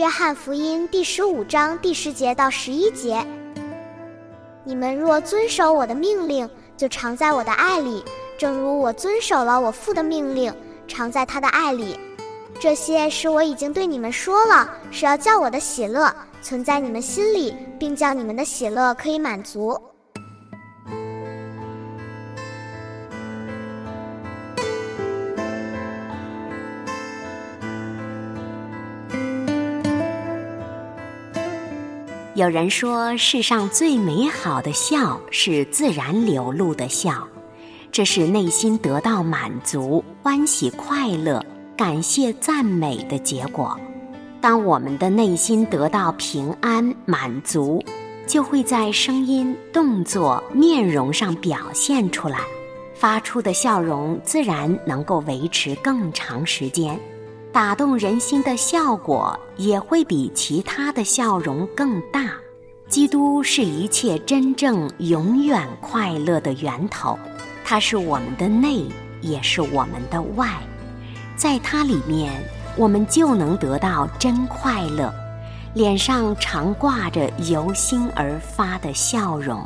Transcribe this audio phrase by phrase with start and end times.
[0.00, 3.22] 约翰福音第十五章第十节到十一节：
[4.64, 8.02] 你们若遵守我的命令，就常在我的爱里，
[8.38, 10.50] 正如我遵守了我父的命令，
[10.88, 12.00] 常在他的爱里。
[12.58, 19.78] 这些是我已经对你们说了，是要叫我的喜乐存在你们心里，并叫你们的喜乐可以满足。
[32.36, 37.26] 有人说，世上最美好的笑是自然流露的笑，
[37.90, 41.44] 这是内心得到满足、欢喜、快乐、
[41.76, 43.76] 感谢、赞美的结果。
[44.40, 47.84] 当我们的内心得到平安、满足，
[48.28, 52.38] 就会在声音、动作、面容上表现出来，
[52.94, 56.96] 发出的笑容自然能够维持更长时间。
[57.52, 62.30] 打动人心的效果也会比其他的笑容更大。
[62.88, 67.18] 基督是一切真正永远快乐的源头，
[67.64, 68.84] 它是我们的内，
[69.20, 70.48] 也是我们的外。
[71.36, 72.32] 在它里面，
[72.76, 75.12] 我们就能得到真快乐，
[75.74, 79.64] 脸上常挂着由心而发的笑容。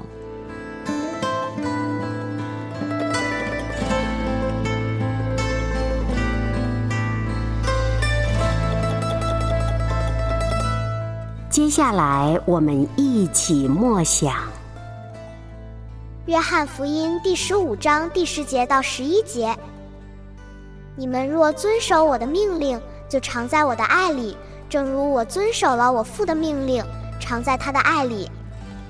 [11.54, 14.32] 接下来，我们一起默想
[16.26, 19.56] 《约翰福音》第十五章第十节到十一节：
[20.96, 24.36] 你们若遵守我的命令，就常在我的爱里，
[24.68, 26.84] 正如我遵守了我父的命令，
[27.20, 28.28] 常在他的爱里。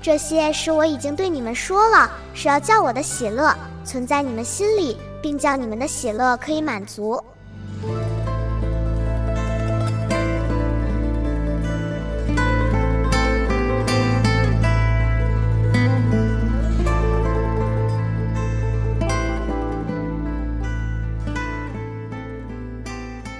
[0.01, 7.23] 这些是我已经对你们说了，是要叫我的喜乐存在你们心里，并叫你们的喜乐可以满足。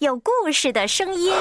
[0.00, 1.32] 有故事的声音。